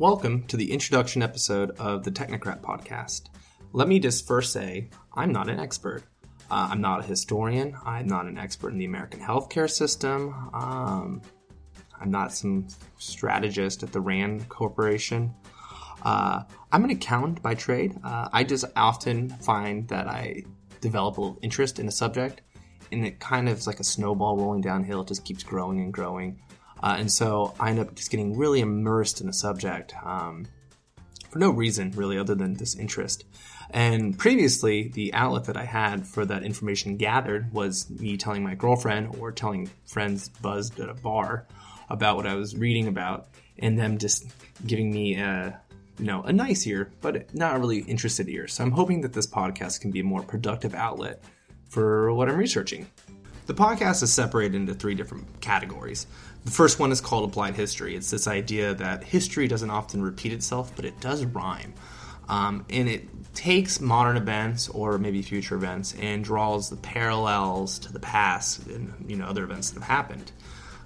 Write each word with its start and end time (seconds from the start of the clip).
Welcome 0.00 0.44
to 0.44 0.56
the 0.56 0.70
introduction 0.70 1.22
episode 1.22 1.72
of 1.80 2.04
the 2.04 2.12
Technocrat 2.12 2.60
podcast. 2.60 3.30
Let 3.72 3.88
me 3.88 3.98
just 3.98 4.28
first 4.28 4.52
say 4.52 4.90
I'm 5.12 5.32
not 5.32 5.50
an 5.50 5.58
expert. 5.58 6.04
Uh, 6.48 6.68
I'm 6.70 6.80
not 6.80 7.00
a 7.00 7.02
historian. 7.02 7.76
I'm 7.84 8.06
not 8.06 8.26
an 8.26 8.38
expert 8.38 8.68
in 8.70 8.78
the 8.78 8.84
American 8.84 9.18
healthcare 9.18 9.68
system. 9.68 10.32
Um, 10.54 11.20
I'm 12.00 12.12
not 12.12 12.32
some 12.32 12.68
strategist 12.98 13.82
at 13.82 13.90
the 13.90 14.00
RAND 14.00 14.48
Corporation. 14.48 15.34
Uh, 16.04 16.44
I'm 16.70 16.84
an 16.84 16.90
accountant 16.90 17.42
by 17.42 17.56
trade. 17.56 17.98
Uh, 18.04 18.28
I 18.32 18.44
just 18.44 18.66
often 18.76 19.30
find 19.30 19.88
that 19.88 20.06
I 20.06 20.44
develop 20.80 21.18
a 21.18 21.34
interest 21.42 21.80
in 21.80 21.88
a 21.88 21.92
subject, 21.92 22.42
and 22.92 23.04
it 23.04 23.18
kind 23.18 23.48
of 23.48 23.58
is 23.58 23.66
like 23.66 23.80
a 23.80 23.84
snowball 23.84 24.36
rolling 24.36 24.60
downhill. 24.60 25.00
It 25.00 25.08
just 25.08 25.24
keeps 25.24 25.42
growing 25.42 25.80
and 25.80 25.92
growing. 25.92 26.40
Uh, 26.82 26.96
and 26.98 27.10
so 27.10 27.54
I 27.58 27.70
end 27.70 27.78
up 27.78 27.94
just 27.94 28.10
getting 28.10 28.36
really 28.36 28.60
immersed 28.60 29.20
in 29.20 29.28
a 29.28 29.32
subject 29.32 29.94
um, 30.04 30.46
for 31.30 31.38
no 31.38 31.50
reason, 31.50 31.92
really, 31.92 32.18
other 32.18 32.34
than 32.34 32.54
this 32.54 32.76
interest. 32.76 33.24
And 33.70 34.18
previously, 34.18 34.88
the 34.88 35.12
outlet 35.12 35.44
that 35.44 35.56
I 35.56 35.64
had 35.64 36.06
for 36.06 36.24
that 36.24 36.42
information 36.42 36.96
gathered 36.96 37.52
was 37.52 37.90
me 37.90 38.16
telling 38.16 38.42
my 38.42 38.54
girlfriend 38.54 39.16
or 39.18 39.30
telling 39.30 39.70
friends 39.84 40.28
buzzed 40.28 40.80
at 40.80 40.88
a 40.88 40.94
bar 40.94 41.46
about 41.90 42.16
what 42.16 42.26
I 42.26 42.34
was 42.34 42.56
reading 42.56 42.88
about, 42.88 43.28
and 43.58 43.78
them 43.78 43.98
just 43.98 44.26
giving 44.66 44.90
me 44.90 45.16
a 45.16 45.60
you 45.98 46.06
know 46.06 46.22
a 46.22 46.32
nice 46.32 46.66
ear, 46.66 46.90
but 47.00 47.34
not 47.34 47.60
really 47.60 47.80
interested 47.80 48.28
ear. 48.28 48.48
So 48.48 48.64
I'm 48.64 48.70
hoping 48.70 49.02
that 49.02 49.12
this 49.12 49.26
podcast 49.26 49.80
can 49.80 49.90
be 49.90 50.00
a 50.00 50.04
more 50.04 50.22
productive 50.22 50.74
outlet 50.74 51.22
for 51.68 52.12
what 52.14 52.28
I'm 52.28 52.36
researching. 52.36 52.86
The 53.48 53.54
podcast 53.54 54.02
is 54.02 54.12
separated 54.12 54.56
into 54.56 54.74
three 54.74 54.94
different 54.94 55.40
categories. 55.40 56.06
The 56.44 56.50
first 56.50 56.78
one 56.78 56.92
is 56.92 57.00
called 57.00 57.30
applied 57.30 57.54
history. 57.54 57.96
It's 57.96 58.10
this 58.10 58.28
idea 58.28 58.74
that 58.74 59.02
history 59.02 59.48
doesn't 59.48 59.70
often 59.70 60.02
repeat 60.02 60.34
itself, 60.34 60.70
but 60.76 60.84
it 60.84 61.00
does 61.00 61.24
rhyme. 61.24 61.72
Um, 62.28 62.66
and 62.68 62.90
it 62.90 63.08
takes 63.34 63.80
modern 63.80 64.18
events 64.18 64.68
or 64.68 64.98
maybe 64.98 65.22
future 65.22 65.54
events 65.54 65.94
and 65.98 66.22
draws 66.22 66.68
the 66.68 66.76
parallels 66.76 67.78
to 67.78 67.92
the 67.92 68.00
past 68.00 68.66
and 68.66 68.92
you 69.08 69.16
know 69.16 69.24
other 69.24 69.44
events 69.44 69.70
that 69.70 69.80
have 69.80 69.88
happened. 69.88 70.30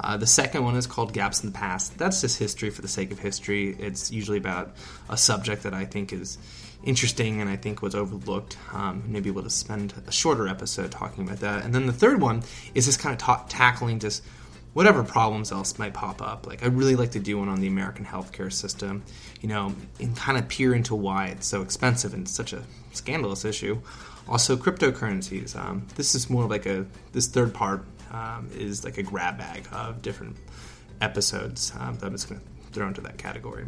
Uh, 0.00 0.16
the 0.16 0.26
second 0.26 0.64
one 0.64 0.76
is 0.76 0.86
called 0.86 1.12
Gaps 1.12 1.42
in 1.42 1.52
the 1.52 1.58
Past. 1.58 1.98
That's 1.98 2.22
just 2.22 2.38
history 2.38 2.70
for 2.70 2.80
the 2.80 2.88
sake 2.88 3.12
of 3.12 3.18
history. 3.18 3.76
It's 3.78 4.10
usually 4.10 4.38
about 4.38 4.74
a 5.10 5.18
subject 5.18 5.64
that 5.64 5.74
I 5.74 5.84
think 5.84 6.10
is 6.10 6.38
interesting 6.86 7.40
and 7.40 7.50
I 7.50 7.56
think 7.56 7.82
was 7.82 7.94
overlooked. 7.94 8.56
Um, 8.72 9.02
maybe 9.06 9.30
we'll 9.30 9.44
just 9.44 9.58
spend 9.58 9.92
a 10.06 10.12
shorter 10.12 10.48
episode 10.48 10.92
talking 10.92 11.24
about 11.24 11.40
that. 11.40 11.64
And 11.64 11.74
then 11.74 11.86
the 11.86 11.92
third 11.92 12.20
one 12.22 12.42
is 12.74 12.86
just 12.86 13.00
kind 13.00 13.12
of 13.12 13.18
ta- 13.18 13.44
tackling 13.48 13.98
just 13.98 14.22
whatever 14.72 15.02
problems 15.02 15.52
else 15.52 15.78
might 15.78 15.92
pop 15.92 16.22
up. 16.22 16.46
Like 16.46 16.62
I 16.62 16.68
really 16.68 16.96
like 16.96 17.10
to 17.12 17.18
do 17.18 17.38
one 17.38 17.48
on 17.48 17.60
the 17.60 17.66
American 17.66 18.04
healthcare 18.04 18.52
system, 18.52 19.02
you 19.40 19.48
know, 19.48 19.74
and 20.00 20.16
kind 20.16 20.38
of 20.38 20.48
peer 20.48 20.74
into 20.74 20.94
why 20.94 21.26
it's 21.26 21.46
so 21.46 21.60
expensive 21.60 22.14
and 22.14 22.28
such 22.28 22.52
a 22.52 22.62
scandalous 22.92 23.44
issue. 23.44 23.80
Also, 24.28 24.56
cryptocurrencies. 24.56 25.56
Um, 25.56 25.86
this 25.96 26.14
is 26.14 26.30
more 26.30 26.46
like 26.48 26.66
a 26.66 26.86
this 27.12 27.26
third 27.26 27.52
part 27.54 27.84
um, 28.12 28.48
is 28.54 28.84
like 28.84 28.98
a 28.98 29.02
grab 29.02 29.38
bag 29.38 29.66
of 29.72 30.02
different 30.02 30.36
episodes 31.00 31.72
um, 31.78 31.96
that 31.98 32.06
I'm 32.06 32.12
just 32.12 32.28
going 32.28 32.40
to 32.40 32.46
throw 32.72 32.86
into 32.86 33.00
that 33.02 33.18
category. 33.18 33.64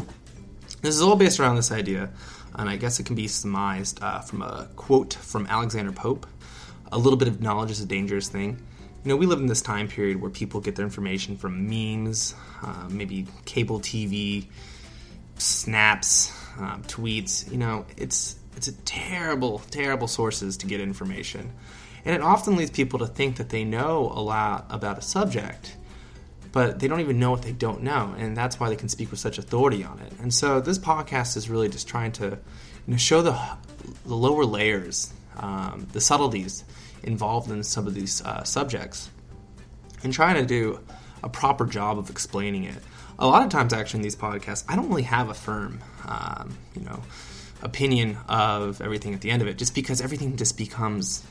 This 0.80 0.94
is 0.94 1.02
all 1.02 1.16
based 1.16 1.40
around 1.40 1.56
this 1.56 1.72
idea, 1.72 2.10
and 2.54 2.68
I 2.68 2.76
guess 2.76 3.00
it 3.00 3.06
can 3.06 3.16
be 3.16 3.28
surmised 3.28 4.02
uh, 4.02 4.20
from 4.20 4.42
a 4.42 4.68
quote 4.76 5.14
from 5.14 5.46
Alexander 5.46 5.92
Pope. 5.92 6.26
A 6.92 6.98
little 6.98 7.18
bit 7.18 7.28
of 7.28 7.40
knowledge 7.40 7.70
is 7.70 7.80
a 7.80 7.86
dangerous 7.86 8.28
thing 8.28 8.62
you 9.08 9.14
know, 9.14 9.16
we 9.16 9.24
live 9.24 9.40
in 9.40 9.46
this 9.46 9.62
time 9.62 9.88
period 9.88 10.20
where 10.20 10.30
people 10.30 10.60
get 10.60 10.76
their 10.76 10.84
information 10.84 11.38
from 11.38 11.66
memes, 11.66 12.34
uh, 12.62 12.88
maybe 12.90 13.26
cable 13.46 13.80
TV, 13.80 14.46
snaps, 15.38 16.30
um, 16.58 16.82
tweets. 16.82 17.50
You 17.50 17.56
know, 17.56 17.86
it's 17.96 18.36
it's 18.54 18.68
a 18.68 18.72
terrible, 18.82 19.60
terrible 19.70 20.08
sources 20.08 20.58
to 20.58 20.66
get 20.66 20.82
information, 20.82 21.52
and 22.04 22.14
it 22.14 22.20
often 22.20 22.56
leads 22.56 22.70
people 22.70 22.98
to 22.98 23.06
think 23.06 23.36
that 23.36 23.48
they 23.48 23.64
know 23.64 24.12
a 24.14 24.20
lot 24.20 24.66
about 24.68 24.98
a 24.98 25.02
subject, 25.02 25.77
but 26.52 26.80
they 26.80 26.88
don't 26.88 27.00
even 27.00 27.18
know 27.18 27.30
what 27.30 27.42
they 27.42 27.52
don't 27.52 27.82
know, 27.82 28.14
and 28.18 28.36
that's 28.36 28.58
why 28.58 28.68
they 28.68 28.76
can 28.76 28.88
speak 28.88 29.10
with 29.10 29.20
such 29.20 29.38
authority 29.38 29.84
on 29.84 29.98
it. 30.00 30.12
And 30.20 30.32
so, 30.32 30.60
this 30.60 30.78
podcast 30.78 31.36
is 31.36 31.50
really 31.50 31.68
just 31.68 31.88
trying 31.88 32.12
to, 32.12 32.24
you 32.26 32.38
know, 32.86 32.96
show 32.96 33.22
the 33.22 33.38
the 34.06 34.14
lower 34.14 34.44
layers, 34.44 35.12
um, 35.36 35.86
the 35.92 36.00
subtleties 36.00 36.64
involved 37.02 37.50
in 37.50 37.62
some 37.62 37.86
of 37.86 37.94
these 37.94 38.22
uh, 38.24 38.42
subjects 38.44 39.10
and 40.02 40.12
trying 40.12 40.34
to 40.36 40.44
do 40.44 40.80
a 41.22 41.28
proper 41.28 41.66
job 41.66 41.98
of 41.98 42.10
explaining 42.10 42.64
it. 42.64 42.76
A 43.18 43.26
lot 43.26 43.42
of 43.42 43.48
times, 43.48 43.72
actually, 43.72 43.98
in 43.98 44.02
these 44.02 44.16
podcasts, 44.16 44.64
I 44.68 44.76
don't 44.76 44.88
really 44.88 45.02
have 45.02 45.28
a 45.28 45.34
firm, 45.34 45.80
um, 46.06 46.56
you 46.76 46.82
know, 46.84 47.02
opinion 47.62 48.16
of 48.28 48.80
everything 48.80 49.14
at 49.14 49.20
the 49.20 49.30
end 49.30 49.42
of 49.42 49.48
it, 49.48 49.58
just 49.58 49.74
because 49.74 50.00
everything 50.00 50.36
just 50.36 50.56
becomes 50.56 51.24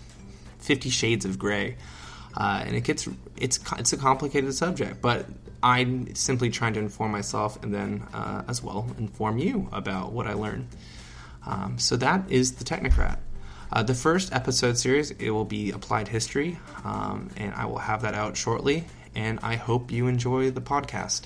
Fifty 0.59 0.89
Shades 0.89 1.23
of 1.23 1.39
Gray, 1.39 1.78
uh, 2.37 2.63
and 2.65 2.75
it 2.75 2.83
gets 2.83 3.09
it's 3.35 3.59
it's 3.77 3.93
a 3.93 3.97
complicated 3.97 4.53
subject. 4.53 5.01
But 5.01 5.25
I'm 5.63 6.13
simply 6.15 6.49
trying 6.51 6.73
to 6.73 6.79
inform 6.79 7.11
myself, 7.11 7.61
and 7.63 7.73
then 7.73 8.07
uh, 8.13 8.43
as 8.47 8.61
well 8.61 8.87
inform 8.97 9.39
you 9.39 9.67
about 9.71 10.13
what 10.13 10.27
I 10.27 10.33
learned. 10.33 10.67
Um, 11.45 11.79
so 11.79 11.97
that 11.97 12.29
is 12.29 12.53
the 12.55 12.63
Technocrat. 12.63 13.17
Uh, 13.71 13.83
the 13.83 13.95
first 13.95 14.33
episode 14.33 14.77
series 14.77 15.11
it 15.11 15.31
will 15.31 15.45
be 15.45 15.71
applied 15.71 16.07
history, 16.07 16.59
um, 16.85 17.29
and 17.35 17.53
I 17.53 17.65
will 17.65 17.79
have 17.79 18.03
that 18.03 18.13
out 18.13 18.37
shortly. 18.37 18.85
And 19.15 19.39
I 19.41 19.55
hope 19.55 19.91
you 19.91 20.05
enjoy 20.05 20.51
the 20.51 20.61
podcast. 20.61 21.25